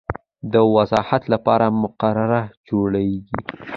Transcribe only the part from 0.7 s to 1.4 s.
وضاحت